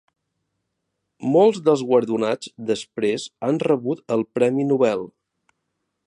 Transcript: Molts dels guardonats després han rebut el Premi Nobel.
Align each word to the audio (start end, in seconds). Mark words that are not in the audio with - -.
Molts 1.33 1.59
dels 1.67 1.83
guardonats 1.91 2.49
després 2.69 3.25
han 3.49 3.61
rebut 3.65 4.01
el 4.17 4.25
Premi 4.39 4.65
Nobel. 4.71 5.05